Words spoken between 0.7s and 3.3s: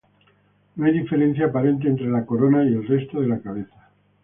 No hay diferencia aparente entre la corona y el resto de